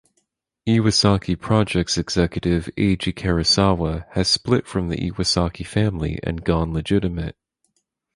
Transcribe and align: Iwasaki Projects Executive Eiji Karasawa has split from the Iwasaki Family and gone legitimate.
Iwasaki 0.67 1.39
Projects 1.39 1.95
Executive 1.95 2.67
Eiji 2.75 3.13
Karasawa 3.13 4.07
has 4.13 4.27
split 4.27 4.65
from 4.65 4.89
the 4.89 4.97
Iwasaki 4.97 5.63
Family 5.63 6.17
and 6.23 6.43
gone 6.43 6.73
legitimate. 6.73 7.35